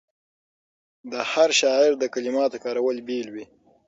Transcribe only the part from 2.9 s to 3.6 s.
بېل وي.